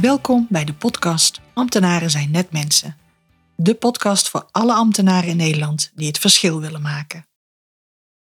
Welkom 0.00 0.46
bij 0.50 0.64
de 0.64 0.74
podcast 0.74 1.40
Ambtenaren 1.54 2.10
zijn 2.10 2.30
net 2.30 2.52
mensen. 2.52 2.96
De 3.56 3.74
podcast 3.74 4.28
voor 4.28 4.48
alle 4.50 4.72
ambtenaren 4.72 5.28
in 5.28 5.36
Nederland 5.36 5.92
die 5.94 6.06
het 6.06 6.18
verschil 6.18 6.60
willen 6.60 6.82
maken. 6.82 7.26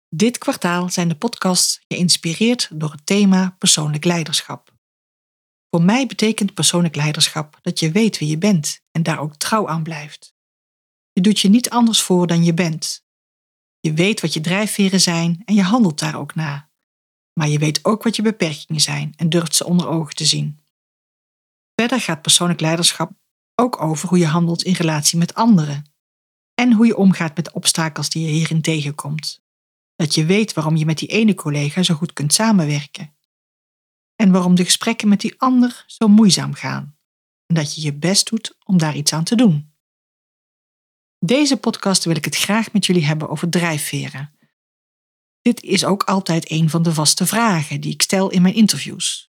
Dit 0.10 0.38
kwartaal 0.38 0.90
zijn 0.90 1.08
de 1.08 1.16
podcasts 1.16 1.82
geïnspireerd 1.88 2.70
door 2.74 2.92
het 2.92 3.06
thema 3.06 3.56
persoonlijk 3.60 4.06
leiderschap. 4.06 4.74
Voor 5.70 5.84
mij 5.84 6.06
betekent 6.08 6.54
persoonlijk 6.54 6.96
leiderschap 6.96 7.60
dat 7.62 7.80
je 7.80 7.92
weet 7.92 8.18
wie 8.18 8.30
je 8.30 8.38
bent 8.38 8.82
en 8.92 9.04
daar 9.04 9.20
ook 9.20 9.36
trouw 9.36 9.68
aan 9.68 9.84
blijft. 9.84 10.34
Je 11.12 11.22
doet 11.22 11.40
je 11.40 11.50
niet 11.50 11.70
anders 11.70 12.02
voor 12.02 12.28
dan 12.28 12.44
je 12.44 12.54
bent. 12.54 13.06
Je 13.80 13.94
weet 13.94 14.22
wat 14.22 14.34
je 14.34 14.42
drijfveren 14.42 15.02
zijn 15.02 15.42
en 15.46 15.56
je 15.56 15.64
handelt 15.64 16.00
daar 16.00 16.16
ook 16.16 16.36
na. 16.36 16.70
Maar 17.34 17.50
je 17.50 17.60
weet 17.60 17.86
ook 17.86 18.04
wat 18.04 18.16
je 18.16 18.22
beperkingen 18.22 18.82
zijn 18.82 19.14
en 19.16 19.30
durft 19.30 19.56
ze 19.56 19.66
onder 19.66 19.88
ogen 19.88 20.16
te 20.16 20.26
zien. 20.26 20.65
Verder 21.76 22.02
gaat 22.02 22.22
persoonlijk 22.22 22.60
leiderschap 22.60 23.12
ook 23.56 23.82
over 23.82 24.10
hoe 24.10 24.18
je 24.18 24.26
handelt 24.26 24.64
in 24.64 24.74
relatie 24.74 25.18
met 25.18 25.34
anderen 25.34 25.94
en 26.54 26.74
hoe 26.74 26.86
je 26.86 26.98
omgaat 26.98 27.36
met 27.36 27.46
de 27.46 27.54
obstakels 27.54 28.10
die 28.10 28.26
je 28.26 28.32
hierin 28.32 28.62
tegenkomt. 28.62 29.44
Dat 29.96 30.16
je 30.16 30.26
weet 30.26 30.54
waarom 30.54 30.76
je 30.76 30.86
met 30.86 30.98
die 30.98 31.08
ene 31.08 31.34
collega 31.34 31.84
zo 31.84 31.96
goed 31.96 32.14
kunt 32.14 32.34
samenwerken 32.34 33.16
en 34.16 34.32
waarom 34.32 34.56
de 34.56 34.64
gesprekken 34.64 35.08
met 35.08 35.22
die 35.22 35.34
ander 35.38 35.84
zo 35.88 36.08
moeizaam 36.08 36.54
gaan 36.54 36.98
en 37.46 37.56
dat 37.56 37.76
je 37.76 37.82
je 37.82 37.94
best 37.94 38.30
doet 38.30 38.58
om 38.64 38.78
daar 38.78 38.96
iets 38.96 39.14
aan 39.14 39.24
te 39.24 39.36
doen. 39.36 39.74
Deze 41.20 41.58
podcast 41.58 42.04
wil 42.04 42.16
ik 42.16 42.26
het 42.26 42.36
graag 42.36 42.74
met 42.74 42.86
jullie 42.86 43.06
hebben 43.06 43.30
over 43.30 43.50
drijfveren. 43.50 44.38
Dit 45.42 45.62
is 45.62 45.86
ook 45.86 46.04
altijd 46.04 46.52
een 46.52 46.70
van 46.70 46.84
de 46.84 46.94
vaste 46.94 47.26
vragen 47.26 47.82
die 47.82 47.94
ik 47.94 48.02
stel 48.02 48.30
in 48.30 48.42
mijn 48.42 48.56
interviews. 48.56 49.34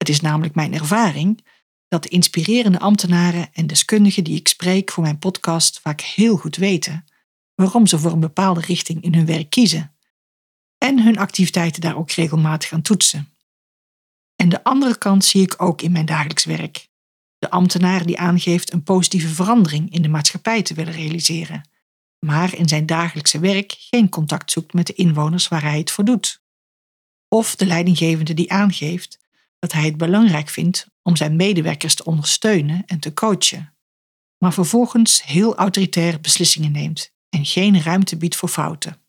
Het 0.00 0.08
is 0.08 0.20
namelijk 0.20 0.54
mijn 0.54 0.74
ervaring 0.74 1.44
dat 1.88 2.02
de 2.02 2.08
inspirerende 2.08 2.78
ambtenaren 2.78 3.48
en 3.52 3.66
deskundigen 3.66 4.24
die 4.24 4.36
ik 4.36 4.48
spreek 4.48 4.90
voor 4.90 5.02
mijn 5.02 5.18
podcast 5.18 5.80
vaak 5.80 6.00
heel 6.00 6.36
goed 6.36 6.56
weten 6.56 7.04
waarom 7.54 7.86
ze 7.86 7.98
voor 7.98 8.12
een 8.12 8.20
bepaalde 8.20 8.60
richting 8.60 9.02
in 9.02 9.14
hun 9.14 9.26
werk 9.26 9.50
kiezen 9.50 9.96
en 10.78 11.02
hun 11.02 11.18
activiteiten 11.18 11.80
daar 11.80 11.96
ook 11.96 12.10
regelmatig 12.10 12.72
aan 12.72 12.82
toetsen. 12.82 13.34
En 14.36 14.48
de 14.48 14.64
andere 14.64 14.98
kant 14.98 15.24
zie 15.24 15.42
ik 15.42 15.62
ook 15.62 15.82
in 15.82 15.92
mijn 15.92 16.06
dagelijks 16.06 16.44
werk. 16.44 16.88
De 17.38 17.50
ambtenaar 17.50 18.06
die 18.06 18.18
aangeeft 18.18 18.72
een 18.72 18.82
positieve 18.82 19.28
verandering 19.28 19.92
in 19.92 20.02
de 20.02 20.08
maatschappij 20.08 20.62
te 20.62 20.74
willen 20.74 20.92
realiseren, 20.92 21.68
maar 22.18 22.54
in 22.54 22.68
zijn 22.68 22.86
dagelijkse 22.86 23.38
werk 23.38 23.74
geen 23.78 24.08
contact 24.08 24.50
zoekt 24.50 24.72
met 24.72 24.86
de 24.86 24.94
inwoners 24.94 25.48
waar 25.48 25.62
hij 25.62 25.78
het 25.78 25.90
voor 25.90 26.04
doet. 26.04 26.42
Of 27.28 27.56
de 27.56 27.66
leidinggevende 27.66 28.34
die 28.34 28.52
aangeeft 28.52 29.18
dat 29.60 29.72
hij 29.72 29.84
het 29.84 29.96
belangrijk 29.96 30.48
vindt 30.48 30.86
om 31.02 31.16
zijn 31.16 31.36
medewerkers 31.36 31.94
te 31.94 32.04
ondersteunen 32.04 32.82
en 32.86 32.98
te 32.98 33.14
coachen, 33.14 33.74
maar 34.38 34.52
vervolgens 34.52 35.24
heel 35.24 35.56
autoritair 35.56 36.20
beslissingen 36.20 36.72
neemt 36.72 37.12
en 37.28 37.44
geen 37.44 37.82
ruimte 37.82 38.16
biedt 38.16 38.36
voor 38.36 38.48
fouten. 38.48 39.02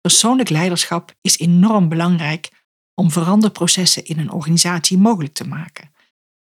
Persoonlijk 0.00 0.48
leiderschap 0.48 1.14
is 1.20 1.38
enorm 1.38 1.88
belangrijk 1.88 2.50
om 2.94 3.10
veranderprocessen 3.10 4.04
in 4.04 4.18
een 4.18 4.30
organisatie 4.30 4.98
mogelijk 4.98 5.34
te 5.34 5.48
maken. 5.48 5.94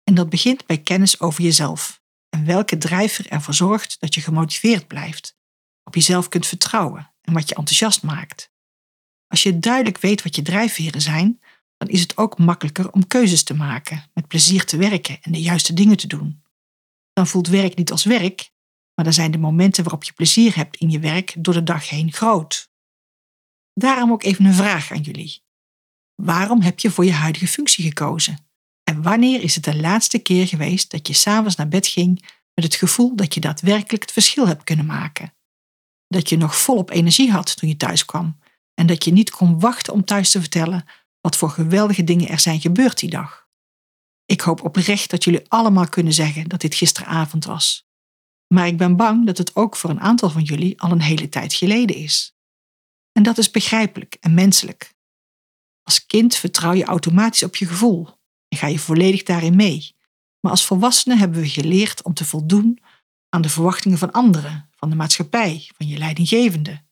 En 0.04 0.14
dat 0.14 0.28
begint 0.28 0.66
bij 0.66 0.78
kennis 0.78 1.20
over 1.20 1.42
jezelf 1.42 2.02
en 2.28 2.44
welke 2.44 2.78
drijver 2.78 3.28
ervoor 3.28 3.54
zorgt 3.54 4.00
dat 4.00 4.14
je 4.14 4.20
gemotiveerd 4.20 4.86
blijft, 4.86 5.36
op 5.84 5.94
jezelf 5.94 6.28
kunt 6.28 6.46
vertrouwen 6.46 7.12
en 7.20 7.32
wat 7.32 7.48
je 7.48 7.54
enthousiast 7.54 8.02
maakt. 8.02 8.50
Als 9.26 9.42
je 9.42 9.58
duidelijk 9.58 9.98
weet 9.98 10.22
wat 10.22 10.36
je 10.36 10.42
drijfveren 10.42 11.00
zijn, 11.00 11.40
dan 11.78 11.88
is 11.88 12.00
het 12.00 12.16
ook 12.16 12.38
makkelijker 12.38 12.92
om 12.92 13.06
keuzes 13.06 13.42
te 13.42 13.54
maken, 13.54 14.10
met 14.14 14.28
plezier 14.28 14.64
te 14.64 14.76
werken 14.76 15.18
en 15.22 15.32
de 15.32 15.40
juiste 15.40 15.72
dingen 15.72 15.96
te 15.96 16.06
doen. 16.06 16.42
Dan 17.12 17.26
voelt 17.26 17.48
werk 17.48 17.76
niet 17.76 17.90
als 17.90 18.04
werk, 18.04 18.50
maar 18.94 19.04
dan 19.04 19.14
zijn 19.14 19.30
de 19.30 19.38
momenten 19.38 19.82
waarop 19.82 20.04
je 20.04 20.12
plezier 20.12 20.56
hebt 20.56 20.76
in 20.76 20.90
je 20.90 20.98
werk 20.98 21.34
door 21.38 21.54
de 21.54 21.62
dag 21.62 21.88
heen 21.88 22.12
groot. 22.12 22.70
Daarom 23.74 24.12
ook 24.12 24.22
even 24.22 24.44
een 24.44 24.54
vraag 24.54 24.92
aan 24.92 25.00
jullie. 25.00 25.42
Waarom 26.14 26.60
heb 26.60 26.78
je 26.78 26.90
voor 26.90 27.04
je 27.04 27.12
huidige 27.12 27.46
functie 27.46 27.84
gekozen? 27.84 28.48
En 28.84 29.02
wanneer 29.02 29.42
is 29.42 29.54
het 29.54 29.64
de 29.64 29.76
laatste 29.76 30.18
keer 30.18 30.46
geweest 30.46 30.90
dat 30.90 31.06
je 31.06 31.12
s'avonds 31.12 31.56
naar 31.56 31.68
bed 31.68 31.86
ging 31.86 32.28
met 32.54 32.64
het 32.64 32.74
gevoel 32.74 33.16
dat 33.16 33.34
je 33.34 33.40
daadwerkelijk 33.40 34.02
het 34.02 34.12
verschil 34.12 34.46
hebt 34.46 34.64
kunnen 34.64 34.86
maken? 34.86 35.34
Dat 36.06 36.28
je 36.28 36.36
nog 36.36 36.56
volop 36.56 36.90
energie 36.90 37.30
had 37.30 37.56
toen 37.56 37.68
je 37.68 37.76
thuis 37.76 38.04
kwam 38.04 38.38
en 38.74 38.86
dat 38.86 39.04
je 39.04 39.12
niet 39.12 39.30
kon 39.30 39.60
wachten 39.60 39.92
om 39.92 40.04
thuis 40.04 40.30
te 40.30 40.40
vertellen 40.40 40.84
wat 41.20 41.36
voor 41.36 41.50
geweldige 41.50 42.04
dingen 42.04 42.28
er 42.28 42.40
zijn 42.40 42.60
gebeurd 42.60 42.98
die 42.98 43.10
dag. 43.10 43.48
Ik 44.24 44.40
hoop 44.40 44.64
oprecht 44.64 45.10
dat 45.10 45.24
jullie 45.24 45.48
allemaal 45.48 45.88
kunnen 45.88 46.12
zeggen 46.12 46.48
dat 46.48 46.60
dit 46.60 46.74
gisteravond 46.74 47.44
was. 47.44 47.88
Maar 48.54 48.66
ik 48.66 48.76
ben 48.76 48.96
bang 48.96 49.26
dat 49.26 49.38
het 49.38 49.56
ook 49.56 49.76
voor 49.76 49.90
een 49.90 50.00
aantal 50.00 50.30
van 50.30 50.42
jullie 50.42 50.80
al 50.80 50.90
een 50.90 51.00
hele 51.00 51.28
tijd 51.28 51.54
geleden 51.54 51.96
is. 51.96 52.36
En 53.12 53.22
dat 53.22 53.38
is 53.38 53.50
begrijpelijk 53.50 54.16
en 54.20 54.34
menselijk. 54.34 54.94
Als 55.82 56.06
kind 56.06 56.36
vertrouw 56.36 56.72
je 56.72 56.84
automatisch 56.84 57.42
op 57.42 57.56
je 57.56 57.66
gevoel 57.66 58.08
en 58.48 58.58
ga 58.58 58.66
je 58.66 58.78
volledig 58.78 59.22
daarin 59.22 59.56
mee. 59.56 59.96
Maar 60.40 60.50
als 60.50 60.64
volwassenen 60.64 61.18
hebben 61.18 61.40
we 61.40 61.48
geleerd 61.48 62.02
om 62.02 62.14
te 62.14 62.24
voldoen 62.24 62.78
aan 63.28 63.42
de 63.42 63.48
verwachtingen 63.48 63.98
van 63.98 64.10
anderen, 64.10 64.70
van 64.76 64.90
de 64.90 64.96
maatschappij, 64.96 65.70
van 65.76 65.86
je 65.86 65.98
leidinggevende. 65.98 66.86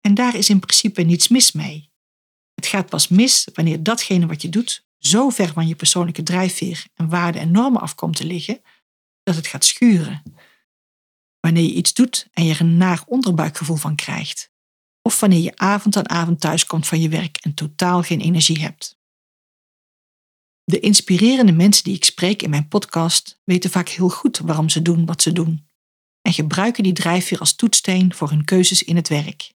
En 0.00 0.14
daar 0.14 0.34
is 0.34 0.48
in 0.48 0.60
principe 0.60 1.02
niets 1.02 1.28
mis 1.28 1.52
mee. 1.52 1.92
Het 2.54 2.66
gaat 2.66 2.88
pas 2.88 3.08
mis 3.08 3.48
wanneer 3.54 3.82
datgene 3.82 4.26
wat 4.26 4.42
je 4.42 4.48
doet 4.48 4.84
zo 4.98 5.30
ver 5.30 5.52
van 5.52 5.66
je 5.66 5.74
persoonlijke 5.74 6.22
drijfveer 6.22 6.86
en 6.94 7.08
waarden 7.08 7.40
en 7.40 7.50
normen 7.50 7.80
afkomt 7.80 8.16
te 8.16 8.24
liggen, 8.24 8.60
dat 9.22 9.36
het 9.36 9.46
gaat 9.46 9.64
schuren. 9.64 10.22
Wanneer 11.40 11.62
je 11.62 11.74
iets 11.74 11.94
doet 11.94 12.28
en 12.32 12.44
je 12.44 12.52
er 12.54 12.60
een 12.60 12.76
naar 12.76 13.02
onderbuikgevoel 13.06 13.76
van 13.76 13.94
krijgt. 13.94 14.52
Of 15.02 15.20
wanneer 15.20 15.40
je 15.40 15.56
avond 15.56 15.96
aan 15.96 16.08
avond 16.08 16.40
thuiskomt 16.40 16.86
van 16.86 17.00
je 17.00 17.08
werk 17.08 17.36
en 17.36 17.54
totaal 17.54 18.02
geen 18.02 18.20
energie 18.20 18.60
hebt. 18.60 18.98
De 20.64 20.80
inspirerende 20.80 21.52
mensen 21.52 21.84
die 21.84 21.94
ik 21.94 22.04
spreek 22.04 22.42
in 22.42 22.50
mijn 22.50 22.68
podcast 22.68 23.40
weten 23.44 23.70
vaak 23.70 23.88
heel 23.88 24.08
goed 24.08 24.38
waarom 24.38 24.68
ze 24.68 24.82
doen 24.82 25.06
wat 25.06 25.22
ze 25.22 25.32
doen 25.32 25.68
en 26.20 26.32
gebruiken 26.32 26.82
die 26.82 26.92
drijfveer 26.92 27.38
als 27.38 27.54
toetssteen 27.54 28.14
voor 28.14 28.30
hun 28.30 28.44
keuzes 28.44 28.82
in 28.82 28.96
het 28.96 29.08
werk. 29.08 29.52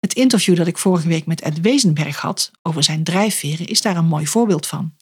Het 0.00 0.14
interview 0.14 0.56
dat 0.56 0.66
ik 0.66 0.78
vorige 0.78 1.08
week 1.08 1.26
met 1.26 1.40
Ed 1.40 1.60
Wezenberg 1.60 2.16
had 2.16 2.50
over 2.62 2.82
zijn 2.82 3.04
drijfveren 3.04 3.66
is 3.66 3.80
daar 3.80 3.96
een 3.96 4.04
mooi 4.04 4.26
voorbeeld 4.26 4.66
van. 4.66 4.96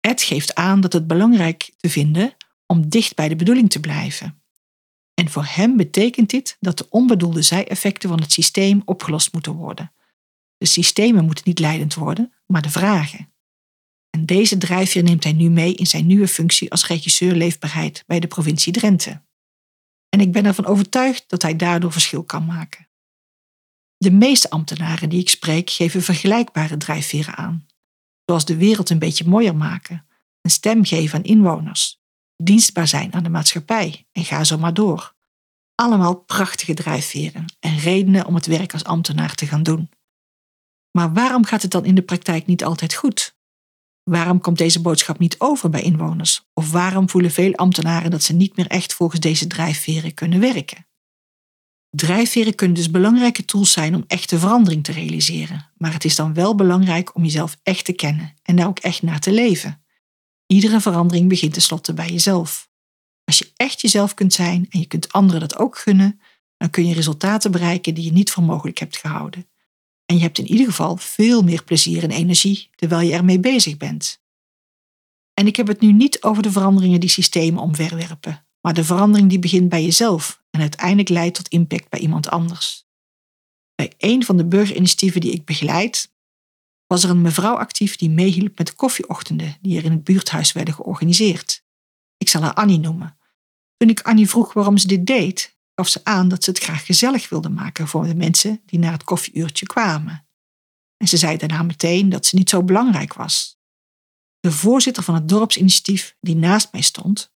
Ed 0.00 0.22
geeft 0.22 0.54
aan 0.54 0.80
dat 0.80 0.92
het 0.92 1.06
belangrijk 1.06 1.74
te 1.76 1.90
vinden 1.90 2.36
om 2.66 2.88
dicht 2.88 3.14
bij 3.14 3.28
de 3.28 3.36
bedoeling 3.36 3.70
te 3.70 3.80
blijven. 3.80 4.42
En 5.14 5.30
voor 5.30 5.44
hem 5.48 5.76
betekent 5.76 6.30
dit 6.30 6.56
dat 6.60 6.78
de 6.78 6.86
onbedoelde 6.88 7.42
zijeffecten 7.42 8.08
van 8.08 8.20
het 8.20 8.32
systeem 8.32 8.82
opgelost 8.84 9.32
moeten 9.32 9.52
worden. 9.52 9.92
De 10.56 10.66
systemen 10.66 11.24
moeten 11.24 11.44
niet 11.46 11.58
leidend 11.58 11.94
worden, 11.94 12.32
maar 12.46 12.62
de 12.62 12.70
vragen. 12.70 13.32
En 14.10 14.26
deze 14.26 14.58
drijfveer 14.58 15.02
neemt 15.02 15.24
hij 15.24 15.32
nu 15.32 15.50
mee 15.50 15.74
in 15.74 15.86
zijn 15.86 16.06
nieuwe 16.06 16.28
functie 16.28 16.70
als 16.70 16.86
regisseur 16.86 17.34
leefbaarheid 17.34 18.04
bij 18.06 18.20
de 18.20 18.26
provincie 18.26 18.72
Drenthe. 18.72 19.22
En 20.08 20.20
ik 20.20 20.32
ben 20.32 20.44
ervan 20.44 20.66
overtuigd 20.66 21.24
dat 21.26 21.42
hij 21.42 21.56
daardoor 21.56 21.92
verschil 21.92 22.24
kan 22.24 22.44
maken. 22.44 22.88
De 24.04 24.10
meeste 24.10 24.50
ambtenaren 24.50 25.08
die 25.08 25.20
ik 25.20 25.28
spreek 25.28 25.70
geven 25.70 26.02
vergelijkbare 26.02 26.76
drijfveren 26.76 27.36
aan, 27.36 27.66
zoals 28.24 28.44
de 28.44 28.56
wereld 28.56 28.90
een 28.90 28.98
beetje 28.98 29.28
mooier 29.28 29.56
maken, 29.56 30.06
een 30.40 30.50
stem 30.50 30.84
geven 30.84 31.18
aan 31.18 31.24
inwoners, 31.24 32.02
dienstbaar 32.36 32.88
zijn 32.88 33.14
aan 33.14 33.22
de 33.22 33.28
maatschappij 33.28 34.06
en 34.12 34.24
ga 34.24 34.44
zo 34.44 34.58
maar 34.58 34.74
door. 34.74 35.14
Allemaal 35.74 36.14
prachtige 36.14 36.74
drijfveren 36.74 37.44
en 37.60 37.78
redenen 37.78 38.26
om 38.26 38.34
het 38.34 38.46
werk 38.46 38.72
als 38.72 38.84
ambtenaar 38.84 39.34
te 39.34 39.46
gaan 39.46 39.62
doen. 39.62 39.90
Maar 40.90 41.12
waarom 41.12 41.44
gaat 41.44 41.62
het 41.62 41.70
dan 41.70 41.84
in 41.84 41.94
de 41.94 42.02
praktijk 42.02 42.46
niet 42.46 42.64
altijd 42.64 42.94
goed? 42.94 43.36
Waarom 44.02 44.40
komt 44.40 44.58
deze 44.58 44.80
boodschap 44.80 45.18
niet 45.18 45.38
over 45.38 45.70
bij 45.70 45.82
inwoners? 45.82 46.48
Of 46.54 46.70
waarom 46.70 47.10
voelen 47.10 47.30
veel 47.30 47.54
ambtenaren 47.54 48.10
dat 48.10 48.22
ze 48.22 48.32
niet 48.32 48.56
meer 48.56 48.66
echt 48.66 48.94
volgens 48.94 49.20
deze 49.20 49.46
drijfveren 49.46 50.14
kunnen 50.14 50.40
werken? 50.40 50.86
Drijfveren 51.96 52.54
kunnen 52.54 52.76
dus 52.76 52.90
belangrijke 52.90 53.44
tools 53.44 53.72
zijn 53.72 53.94
om 53.94 54.04
echte 54.06 54.38
verandering 54.38 54.84
te 54.84 54.92
realiseren, 54.92 55.70
maar 55.76 55.92
het 55.92 56.04
is 56.04 56.16
dan 56.16 56.34
wel 56.34 56.54
belangrijk 56.54 57.14
om 57.14 57.22
jezelf 57.22 57.56
echt 57.62 57.84
te 57.84 57.92
kennen 57.92 58.34
en 58.42 58.56
daar 58.56 58.66
ook 58.66 58.78
echt 58.78 59.02
naar 59.02 59.20
te 59.20 59.32
leven. 59.32 59.84
Iedere 60.46 60.80
verandering 60.80 61.28
begint 61.28 61.52
tenslotte 61.52 61.94
bij 61.94 62.08
jezelf. 62.08 62.68
Als 63.24 63.38
je 63.38 63.52
echt 63.56 63.80
jezelf 63.80 64.14
kunt 64.14 64.32
zijn 64.32 64.66
en 64.70 64.80
je 64.80 64.86
kunt 64.86 65.12
anderen 65.12 65.40
dat 65.40 65.58
ook 65.58 65.78
gunnen, 65.78 66.20
dan 66.56 66.70
kun 66.70 66.86
je 66.86 66.94
resultaten 66.94 67.50
bereiken 67.50 67.94
die 67.94 68.04
je 68.04 68.12
niet 68.12 68.30
voor 68.30 68.42
mogelijk 68.42 68.78
hebt 68.78 68.96
gehouden. 68.96 69.48
En 70.06 70.16
je 70.16 70.22
hebt 70.22 70.38
in 70.38 70.50
ieder 70.50 70.66
geval 70.66 70.96
veel 70.96 71.42
meer 71.42 71.64
plezier 71.64 72.02
en 72.02 72.10
energie 72.10 72.70
terwijl 72.74 73.06
je 73.08 73.14
ermee 73.14 73.40
bezig 73.40 73.76
bent. 73.76 74.22
En 75.34 75.46
ik 75.46 75.56
heb 75.56 75.66
het 75.66 75.80
nu 75.80 75.92
niet 75.92 76.22
over 76.22 76.42
de 76.42 76.52
veranderingen 76.52 77.00
die 77.00 77.10
systemen 77.10 77.62
omverwerpen, 77.62 78.46
maar 78.60 78.74
de 78.74 78.84
verandering 78.84 79.28
die 79.28 79.38
begint 79.38 79.68
bij 79.68 79.84
jezelf 79.84 80.42
en 80.54 80.60
uiteindelijk 80.60 81.08
leidt 81.08 81.34
tot 81.34 81.48
impact 81.48 81.88
bij 81.88 82.00
iemand 82.00 82.28
anders. 82.28 82.86
Bij 83.74 83.92
een 83.98 84.24
van 84.24 84.36
de 84.36 84.44
burgerinitiatieven 84.44 85.20
die 85.20 85.32
ik 85.32 85.44
begeleid, 85.44 86.12
was 86.86 87.04
er 87.04 87.10
een 87.10 87.22
mevrouw 87.22 87.56
actief 87.56 87.96
die 87.96 88.10
meehielp 88.10 88.58
met 88.58 88.66
de 88.66 88.72
koffieochtenden 88.72 89.56
die 89.60 89.78
er 89.78 89.84
in 89.84 89.90
het 89.90 90.04
buurthuis 90.04 90.52
werden 90.52 90.74
georganiseerd. 90.74 91.64
Ik 92.16 92.28
zal 92.28 92.42
haar 92.42 92.54
Annie 92.54 92.78
noemen. 92.78 93.18
Toen 93.76 93.88
ik 93.88 94.00
Annie 94.00 94.28
vroeg 94.28 94.52
waarom 94.52 94.78
ze 94.78 94.86
dit 94.86 95.06
deed, 95.06 95.58
gaf 95.74 95.88
ze 95.88 96.00
aan 96.04 96.28
dat 96.28 96.44
ze 96.44 96.50
het 96.50 96.58
graag 96.58 96.86
gezellig 96.86 97.28
wilde 97.28 97.48
maken 97.48 97.88
voor 97.88 98.04
de 98.04 98.14
mensen 98.14 98.62
die 98.66 98.78
naar 98.78 98.92
het 98.92 99.04
koffieuurtje 99.04 99.66
kwamen. 99.66 100.26
En 100.96 101.08
ze 101.08 101.16
zei 101.16 101.36
daarna 101.36 101.62
meteen 101.62 102.08
dat 102.08 102.26
ze 102.26 102.36
niet 102.36 102.50
zo 102.50 102.62
belangrijk 102.62 103.14
was. 103.14 103.58
De 104.40 104.52
voorzitter 104.52 105.02
van 105.02 105.14
het 105.14 105.28
dorpsinitiatief, 105.28 106.16
die 106.20 106.36
naast 106.36 106.72
mij 106.72 106.80
stond, 106.80 107.33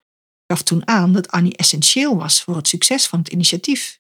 toen 0.62 0.88
aan 0.88 1.12
dat 1.12 1.30
Annie 1.30 1.56
essentieel 1.56 2.16
was 2.16 2.42
voor 2.42 2.56
het 2.56 2.68
succes 2.68 3.06
van 3.06 3.18
het 3.18 3.28
initiatief. 3.28 4.00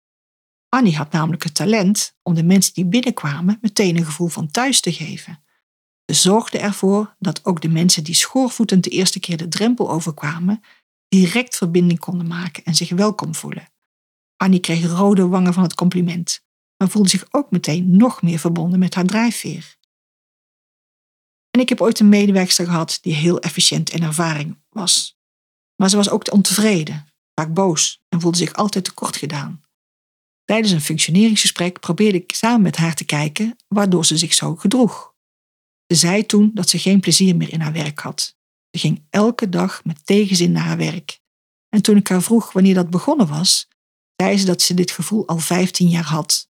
Annie 0.68 0.96
had 0.96 1.12
namelijk 1.12 1.42
het 1.42 1.54
talent 1.54 2.16
om 2.22 2.34
de 2.34 2.44
mensen 2.44 2.74
die 2.74 2.86
binnenkwamen 2.86 3.58
meteen 3.60 3.96
een 3.96 4.04
gevoel 4.04 4.28
van 4.28 4.50
thuis 4.50 4.80
te 4.80 4.92
geven. 4.92 5.42
Ze 6.06 6.14
zorgde 6.14 6.58
ervoor 6.58 7.16
dat 7.18 7.44
ook 7.44 7.60
de 7.60 7.68
mensen 7.68 8.04
die 8.04 8.14
schoorvoetend 8.14 8.84
de 8.84 8.90
eerste 8.90 9.20
keer 9.20 9.36
de 9.36 9.48
drempel 9.48 9.90
overkwamen, 9.90 10.60
direct 11.08 11.56
verbinding 11.56 11.98
konden 11.98 12.26
maken 12.26 12.64
en 12.64 12.74
zich 12.74 12.90
welkom 12.90 13.34
voelen. 13.34 13.72
Annie 14.36 14.60
kreeg 14.60 14.86
rode 14.86 15.26
wangen 15.26 15.52
van 15.52 15.62
het 15.62 15.74
compliment, 15.74 16.44
maar 16.76 16.88
voelde 16.88 17.08
zich 17.08 17.26
ook 17.30 17.50
meteen 17.50 17.96
nog 17.96 18.22
meer 18.22 18.38
verbonden 18.38 18.78
met 18.78 18.94
haar 18.94 19.06
drijfveer. 19.06 19.76
En 21.50 21.60
ik 21.60 21.68
heb 21.68 21.80
ooit 21.80 22.00
een 22.00 22.08
medewerkster 22.08 22.64
gehad 22.64 22.98
die 23.02 23.14
heel 23.14 23.40
efficiënt 23.40 23.90
en 23.90 24.02
ervaring 24.02 24.58
was. 24.68 25.20
Maar 25.82 25.90
ze 25.90 25.96
was 25.96 26.10
ook 26.10 26.32
ontevreden, 26.32 27.06
vaak 27.34 27.54
boos 27.54 28.00
en 28.08 28.20
voelde 28.20 28.36
zich 28.36 28.52
altijd 28.52 28.84
tekort 28.84 29.16
gedaan. 29.16 29.62
Tijdens 30.44 30.72
een 30.72 30.80
functioneringsgesprek 30.80 31.80
probeerde 31.80 32.18
ik 32.18 32.34
samen 32.34 32.62
met 32.62 32.76
haar 32.76 32.94
te 32.94 33.04
kijken 33.04 33.56
waardoor 33.68 34.04
ze 34.06 34.16
zich 34.16 34.34
zo 34.34 34.56
gedroeg. 34.56 35.14
Ze 35.86 35.94
zei 35.98 36.26
toen 36.26 36.50
dat 36.54 36.68
ze 36.68 36.78
geen 36.78 37.00
plezier 37.00 37.36
meer 37.36 37.52
in 37.52 37.60
haar 37.60 37.72
werk 37.72 37.98
had. 37.98 38.36
Ze 38.70 38.78
ging 38.78 39.06
elke 39.10 39.48
dag 39.48 39.84
met 39.84 40.06
tegenzin 40.06 40.52
naar 40.52 40.64
haar 40.64 40.76
werk. 40.76 41.20
En 41.68 41.82
toen 41.82 41.96
ik 41.96 42.08
haar 42.08 42.22
vroeg 42.22 42.52
wanneer 42.52 42.74
dat 42.74 42.90
begonnen 42.90 43.28
was, 43.28 43.68
zei 44.16 44.38
ze 44.38 44.44
dat 44.44 44.62
ze 44.62 44.74
dit 44.74 44.90
gevoel 44.90 45.28
al 45.28 45.38
15 45.38 45.88
jaar 45.88 46.04
had. 46.04 46.48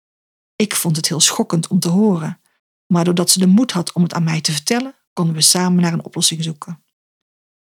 Ik 0.57 0.75
vond 0.75 0.97
het 0.97 1.09
heel 1.09 1.21
schokkend 1.21 1.69
om 1.69 1.79
te 1.79 1.89
horen, 1.89 2.41
maar 2.87 3.05
doordat 3.05 3.31
ze 3.31 3.39
de 3.39 3.47
moed 3.47 3.73
had 3.73 3.93
om 3.93 4.03
het 4.03 4.15
aan 4.15 4.25
mij 4.25 4.41
te 4.41 4.53
vertellen, 4.53 4.95
konden 5.13 5.35
we 5.35 5.41
samen 5.41 5.83
naar 5.83 5.93
een 5.93 6.05
oplossing 6.05 6.43
zoeken. 6.45 6.84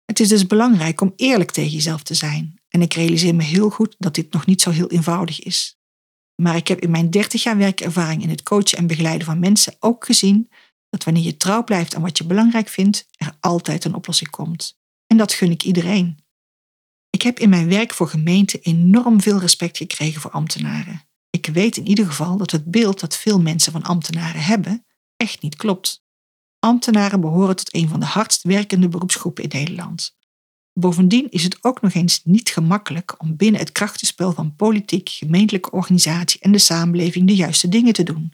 Het 0.07 0.21
is 0.21 0.29
dus 0.29 0.47
belangrijk 0.47 1.01
om 1.01 1.13
eerlijk 1.17 1.51
tegen 1.51 1.71
jezelf 1.71 2.03
te 2.03 2.15
zijn 2.15 2.61
en 2.69 2.83
ik 2.83 2.95
realiseer 2.95 3.35
me 3.35 3.43
heel 3.43 3.71
goed 3.71 3.95
dat 3.99 4.15
dit 4.15 4.33
nog 4.33 4.47
niet 4.47 4.63
zo 4.63 4.71
heel 4.71 4.91
eenvoudig 4.91 5.41
is. 5.41 5.79
Maar 6.43 6.57
ik 6.57 6.69
heb 6.69 6.81
in 6.81 6.91
mijn 6.91 7.11
30 7.11 7.43
jaar 7.43 7.57
werkervaring 7.57 8.23
in 8.23 8.29
het 8.29 8.43
coachen 8.43 8.79
en 8.79 8.87
begeleiden 8.87 9.27
van 9.27 9.39
mensen 9.39 9.77
ook 9.81 10.05
gezien 10.05 10.51
dat 10.89 11.05
wanneer 11.05 11.23
je 11.23 11.37
trouw 11.37 11.65
blijft 11.65 11.95
aan 11.95 12.03
wat 12.03 12.19
je 12.19 12.25
belangrijk 12.25 12.69
vindt, 12.69 13.09
er 13.17 13.37
altijd 13.41 13.85
een 13.85 13.95
oplossing 13.95 14.31
komt. 14.31 14.79
En 15.07 15.17
dat 15.17 15.33
gun 15.33 15.51
ik 15.51 15.63
iedereen. 15.63 16.19
Ik 17.11 17.23
heb 17.23 17.39
in 17.39 17.49
mijn 17.49 17.69
werk 17.69 17.95
voor 17.95 18.09
gemeenten 18.09 18.61
enorm 18.61 19.21
veel 19.21 19.39
respect 19.39 19.77
gekregen 19.77 20.21
voor 20.21 20.31
ambtenaren. 20.31 21.09
Ik 21.31 21.47
weet 21.47 21.77
in 21.77 21.87
ieder 21.87 22.07
geval 22.07 22.37
dat 22.37 22.51
het 22.51 22.71
beeld 22.71 23.01
dat 23.01 23.17
veel 23.17 23.41
mensen 23.41 23.73
van 23.73 23.83
ambtenaren 23.83 24.43
hebben 24.43 24.87
echt 25.17 25.43
niet 25.43 25.57
klopt. 25.57 26.05
Ambtenaren 26.67 27.21
behoren 27.21 27.57
tot 27.57 27.75
een 27.75 27.89
van 27.89 28.01
de 28.01 28.07
hardst 28.07 28.43
werkende 28.43 28.89
beroepsgroepen 28.89 29.43
in 29.43 29.51
Nederland. 29.53 30.17
Bovendien 30.73 31.31
is 31.31 31.43
het 31.43 31.65
ook 31.65 31.81
nog 31.81 31.93
eens 31.93 32.21
niet 32.25 32.49
gemakkelijk 32.49 33.21
om 33.21 33.37
binnen 33.37 33.61
het 33.61 33.73
krachtenspel 33.73 34.33
van 34.33 34.57
politiek, 34.57 35.09
gemeentelijke 35.09 35.71
organisatie 35.71 36.41
en 36.41 36.53
de 36.53 36.59
samenleving 36.59 37.27
de 37.27 37.35
juiste 37.35 37.69
dingen 37.69 37.93
te 37.93 38.03
doen. 38.03 38.33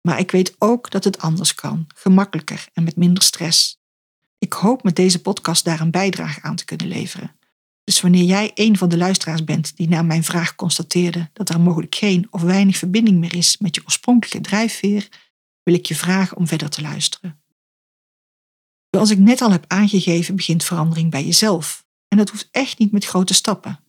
Maar 0.00 0.18
ik 0.18 0.30
weet 0.30 0.54
ook 0.58 0.90
dat 0.90 1.04
het 1.04 1.18
anders 1.18 1.54
kan, 1.54 1.86
gemakkelijker 1.94 2.68
en 2.72 2.84
met 2.84 2.96
minder 2.96 3.22
stress. 3.22 3.80
Ik 4.38 4.52
hoop 4.52 4.82
met 4.82 4.96
deze 4.96 5.20
podcast 5.20 5.64
daar 5.64 5.80
een 5.80 5.90
bijdrage 5.90 6.42
aan 6.42 6.56
te 6.56 6.64
kunnen 6.64 6.88
leveren. 6.88 7.36
Dus 7.84 8.00
wanneer 8.00 8.24
jij 8.24 8.50
een 8.54 8.78
van 8.78 8.88
de 8.88 8.96
luisteraars 8.96 9.44
bent 9.44 9.76
die 9.76 9.88
na 9.88 10.02
mijn 10.02 10.24
vraag 10.24 10.54
constateerde 10.54 11.30
dat 11.32 11.48
er 11.48 11.60
mogelijk 11.60 11.94
geen 11.94 12.26
of 12.30 12.42
weinig 12.42 12.76
verbinding 12.76 13.18
meer 13.18 13.34
is 13.34 13.56
met 13.56 13.74
je 13.74 13.82
oorspronkelijke 13.84 14.48
drijfveer, 14.48 15.08
wil 15.62 15.74
ik 15.74 15.86
je 15.86 15.94
vragen 15.94 16.36
om 16.36 16.46
verder 16.46 16.68
te 16.68 16.82
luisteren. 16.82 17.46
Zoals 18.98 19.12
ik 19.12 19.18
net 19.18 19.40
al 19.40 19.50
heb 19.50 19.64
aangegeven, 19.66 20.36
begint 20.36 20.64
verandering 20.64 21.10
bij 21.10 21.24
jezelf. 21.24 21.86
En 22.08 22.16
dat 22.16 22.30
hoeft 22.30 22.48
echt 22.50 22.78
niet 22.78 22.92
met 22.92 23.04
grote 23.04 23.34
stappen. 23.34 23.80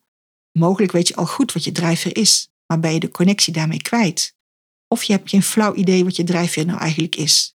Mogelijk 0.52 0.92
weet 0.92 1.08
je 1.08 1.16
al 1.16 1.26
goed 1.26 1.52
wat 1.52 1.64
je 1.64 1.72
drijfveer 1.72 2.18
is, 2.18 2.50
maar 2.68 2.80
ben 2.80 2.94
je 2.94 3.00
de 3.00 3.12
connectie 3.12 3.54
daarmee 3.54 3.82
kwijt? 3.82 4.36
Of 4.88 5.04
je 5.04 5.14
hebt 5.14 5.30
geen 5.30 5.44
flauw 5.44 5.74
idee 5.76 6.04
wat 6.04 6.16
je 6.16 6.24
drijfveer 6.24 6.66
nou 6.66 6.80
eigenlijk 6.80 7.16
is. 7.16 7.56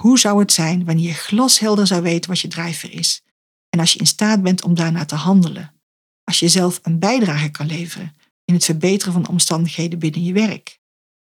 Hoe 0.00 0.18
zou 0.18 0.40
het 0.40 0.52
zijn 0.52 0.84
wanneer 0.84 1.06
je 1.06 1.14
glashelder 1.14 1.86
zou 1.86 2.02
weten 2.02 2.30
wat 2.30 2.40
je 2.40 2.48
drijfveer 2.48 2.92
is? 2.92 3.22
En 3.68 3.80
als 3.80 3.92
je 3.92 3.98
in 3.98 4.06
staat 4.06 4.42
bent 4.42 4.62
om 4.62 4.74
daarna 4.74 5.04
te 5.04 5.14
handelen? 5.14 5.80
Als 6.24 6.38
je 6.38 6.48
zelf 6.48 6.80
een 6.82 6.98
bijdrage 6.98 7.50
kan 7.50 7.66
leveren 7.66 8.16
in 8.44 8.54
het 8.54 8.64
verbeteren 8.64 9.12
van 9.12 9.22
de 9.22 9.30
omstandigheden 9.30 9.98
binnen 9.98 10.24
je 10.24 10.32
werk? 10.32 10.80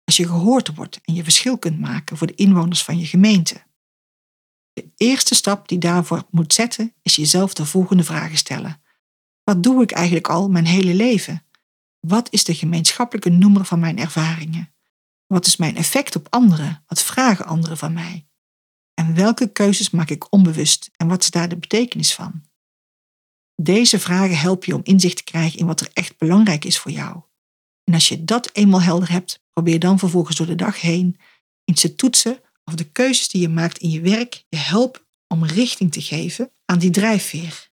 Als 0.04 0.18
je 0.18 0.28
gehoord 0.28 0.76
wordt 0.76 1.00
en 1.04 1.14
je 1.14 1.24
verschil 1.24 1.58
kunt 1.58 1.80
maken 1.80 2.18
voor 2.18 2.28
de 2.28 2.36
inwoners 2.36 2.84
van 2.84 3.00
je 3.00 3.06
gemeente? 3.06 3.70
De 4.74 4.92
eerste 4.98 5.36
stap 5.36 5.68
die 5.68 5.78
daarvoor 5.78 6.24
moet 6.30 6.54
zetten 6.54 6.94
is 7.02 7.16
jezelf 7.16 7.54
de 7.54 7.66
volgende 7.66 8.04
vragen 8.04 8.38
stellen. 8.38 8.82
Wat 9.44 9.64
doe 9.64 9.84
ik 9.84 9.92
eigenlijk 9.92 10.28
al 10.28 10.50
mijn 10.50 10.66
hele 10.66 10.94
leven? 10.94 11.46
Wat 12.00 12.28
is 12.32 12.44
de 12.44 12.56
gemeenschappelijke 12.56 13.30
noemer 13.30 13.66
van 13.66 13.80
mijn 13.80 13.98
ervaringen? 13.98 14.74
Wat 15.28 15.46
is 15.46 15.56
mijn 15.56 15.75
effect 15.75 16.16
op 16.16 16.28
anderen? 16.30 16.84
Wat 16.88 17.04
vragen 17.04 17.46
anderen 17.46 17.78
van 17.78 17.94
mij? 17.94 18.28
En 18.94 19.16
welke 19.16 19.51
keuzes 19.51 19.90
maak 19.90 20.10
ik 20.10 20.32
onbewust 20.34 20.90
en 20.98 21.08
wat 21.08 21.22
is 21.22 21.30
daar 21.30 21.50
de 21.50 21.58
betekenis 21.58 22.13
van? 22.13 22.44
Deze 23.56 24.00
vragen 24.00 24.38
helpen 24.38 24.68
je 24.68 24.75
om 24.75 24.82
inzicht 24.84 25.18
te 25.18 25.24
krijgen 25.24 25.60
in 25.60 25.66
wat 25.66 25.82
er 25.82 25.90
echt 25.94 26.18
belangrijk 26.18 26.66
is 26.66 26.80
voor 26.80 26.92
jou. 26.92 27.22
En 27.84 27.94
als 27.94 28.08
je 28.08 28.24
dat 28.24 28.50
eenmaal 28.54 28.82
helder 28.82 29.12
hebt, 29.12 29.44
probeer 29.54 29.80
dan 29.80 30.00
vervolgens 30.00 30.38
door 30.38 30.48
de 30.48 30.56
dag 30.56 30.82
heen 30.82 31.20
eens 31.66 31.82
te 31.82 31.96
toetsen 31.96 32.40
of 32.63 32.75
de 32.75 32.91
keuzes 32.91 33.27
die 33.27 33.41
je 33.41 33.50
maakt 33.50 33.77
in 33.77 33.89
je 33.89 34.01
werk 34.01 34.46
je 34.50 34.58
helpen 34.58 35.01
om 35.27 35.46
richting 35.46 35.91
te 35.91 36.01
geven 36.01 36.51
aan 36.65 36.80
die 36.80 36.89
drijfveer. 36.89 37.70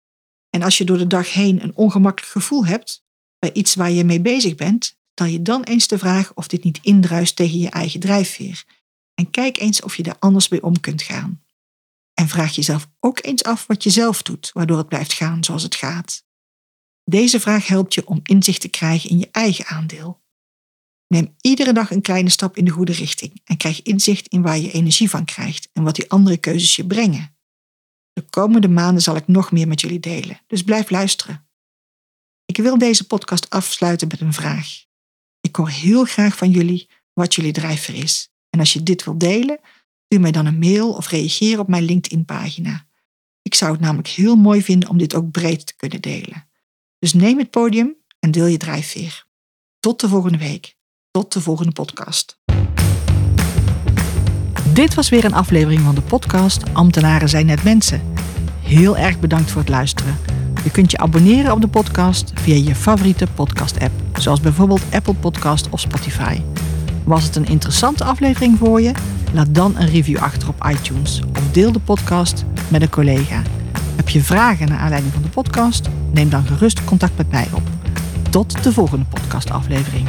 En 0.51 0.63
als 0.63 0.79
je 0.79 0.85
door 0.85 0.99
de 0.99 1.07
dag 1.07 1.33
heen 1.33 1.63
een 1.63 1.77
ongemakkelijk 1.77 2.33
gevoel 2.33 2.67
hebt 2.67 3.05
bij 3.39 3.53
iets 3.53 3.75
waar 3.75 3.91
je 3.91 4.05
mee 4.05 4.21
bezig 4.21 4.55
bent, 4.55 4.99
stel 5.15 5.27
je 5.27 5.43
dan 5.43 5.63
eens 5.63 5.87
de 5.87 5.99
vraag 5.99 6.35
of 6.35 6.47
dit 6.47 6.65
niet 6.65 6.79
indruist 6.83 7.37
tegen 7.37 7.59
je 7.59 7.71
eigen 7.71 8.01
drijfveer. 8.01 8.65
En 9.15 9.31
kijk 9.31 9.61
eens 9.61 9.83
of 9.83 9.97
je 9.97 10.03
daar 10.03 10.19
anders 10.19 10.49
mee 10.49 10.63
om 10.63 10.81
kunt 10.81 11.03
gaan. 11.03 11.43
En 12.15 12.29
vraag 12.29 12.55
jezelf 12.55 12.89
ook 13.01 13.25
eens 13.25 13.43
af 13.43 13.67
wat 13.67 13.83
je 13.83 13.91
zelf 13.91 14.23
doet, 14.23 14.51
waardoor 14.53 14.79
het 14.79 14.89
blijft 14.89 15.13
gaan 15.13 15.45
zoals 15.45 15.63
het 15.63 15.75
gaat. 15.75 16.25
Deze 17.05 17.41
vraag 17.41 17.67
helpt 17.67 17.95
je 17.95 18.07
om 18.07 18.21
inzicht 18.23 18.61
te 18.61 18.69
krijgen 18.69 19.11
in 19.11 19.19
je 19.19 19.29
eigen 19.31 19.67
aandeel. 19.67 20.22
Neem 21.13 21.35
iedere 21.41 21.73
dag 21.73 21.91
een 21.91 22.01
kleine 22.01 22.31
stap 22.31 22.57
in 22.57 22.65
de 22.65 22.71
goede 22.71 22.93
richting 22.93 23.41
en 23.45 23.57
krijg 23.57 23.83
inzicht 23.83 24.29
in 24.29 24.43
waar 24.43 24.59
je 24.59 24.73
energie 24.73 25.11
van 25.11 25.25
krijgt 25.25 25.69
en 25.73 25.83
wat 25.83 25.95
die 25.95 26.11
andere 26.11 26.37
keuzes 26.37 26.77
je 26.77 26.87
brengen. 26.87 27.37
De 28.13 28.23
komende 28.31 28.69
maanden 28.69 29.03
zal 29.03 29.17
ik 29.17 29.27
nog 29.27 29.53
meer 29.53 29.69
met 29.69 29.81
jullie 29.81 30.01
delen, 30.01 30.41
dus 30.47 30.63
blijf 30.63 30.91
luisteren. 30.91 31.49
Ik 32.45 32.57
wil 32.57 32.79
deze 32.79 33.07
podcast 33.07 33.51
afsluiten 33.51 34.09
met 34.09 34.21
een 34.21 34.33
vraag. 34.33 34.85
Ik 35.41 35.57
hoor 35.57 35.69
heel 35.69 36.05
graag 36.05 36.37
van 36.37 36.51
jullie 36.51 36.89
wat 37.13 37.35
jullie 37.35 37.53
drijfveer 37.53 37.95
is. 37.95 38.31
En 38.51 38.61
als 38.61 38.73
je 38.73 38.83
dit 38.83 39.05
wilt 39.05 39.21
delen, 39.21 39.61
stuur 40.05 40.21
mij 40.21 40.33
dan 40.33 40.47
een 40.47 40.59
mail 40.59 40.93
of 40.93 41.09
reageer 41.09 41.59
op 41.59 41.69
mijn 41.69 41.85
LinkedIn-pagina. 41.85 42.87
Ik 43.43 43.55
zou 43.55 43.73
het 43.73 43.81
namelijk 43.81 44.09
heel 44.09 44.37
mooi 44.37 44.63
vinden 44.63 44.89
om 44.89 44.99
dit 44.99 45.15
ook 45.15 45.31
breed 45.31 45.67
te 45.67 45.77
kunnen 45.77 46.01
delen. 46.01 46.49
Dus 46.99 47.13
neem 47.13 47.39
het 47.39 47.51
podium 47.51 47.97
en 48.19 48.31
deel 48.31 48.47
je 48.47 48.57
drijfveer. 48.57 49.27
Tot 49.81 50.01
de 50.01 50.09
volgende 50.09 50.39
week. 50.39 50.81
Tot 51.19 51.33
de 51.33 51.41
volgende 51.41 51.73
podcast. 51.73 52.37
Dit 54.73 54.95
was 54.95 55.09
weer 55.09 55.25
een 55.25 55.35
aflevering 55.35 55.81
van 55.81 55.95
de 55.95 56.01
podcast 56.01 56.63
Ambtenaren 56.73 57.29
zijn 57.29 57.47
net 57.47 57.63
mensen. 57.63 58.03
Heel 58.61 58.97
erg 58.97 59.21
bedankt 59.21 59.51
voor 59.51 59.61
het 59.61 59.71
luisteren. 59.71 60.19
Je 60.65 60.71
kunt 60.71 60.91
je 60.91 60.99
abonneren 60.99 61.53
op 61.53 61.61
de 61.61 61.69
podcast 61.69 62.33
via 62.35 62.55
je 62.55 62.75
favoriete 62.75 63.27
podcast-app, 63.35 63.93
zoals 64.19 64.41
bijvoorbeeld 64.41 64.83
Apple 64.91 65.15
Podcast 65.15 65.69
of 65.71 65.81
Spotify. 65.81 66.41
Was 67.05 67.25
het 67.25 67.37
een 67.37 67.47
interessante 67.47 68.05
aflevering 68.05 68.59
voor 68.59 68.81
je? 68.81 68.93
Laat 69.33 69.55
dan 69.55 69.77
een 69.77 69.89
review 69.89 70.19
achter 70.19 70.49
op 70.49 70.67
iTunes 70.69 71.21
of 71.39 71.51
deel 71.51 71.73
de 71.73 71.81
podcast 71.81 72.45
met 72.69 72.83
een 72.83 72.91
collega. 72.91 73.43
Heb 73.97 74.09
je 74.09 74.23
vragen 74.23 74.69
naar 74.69 74.79
aanleiding 74.79 75.13
van 75.13 75.23
de 75.23 75.29
podcast? 75.29 75.89
Neem 76.13 76.29
dan 76.29 76.47
gerust 76.47 76.85
contact 76.85 77.17
met 77.17 77.31
mij 77.31 77.49
op. 77.53 77.63
Tot 78.31 78.63
de 78.63 78.73
volgende 78.73 79.05
podcastaflevering. 79.05 80.09